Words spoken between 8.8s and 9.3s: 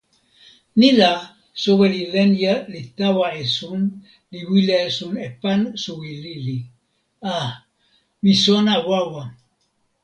wawa!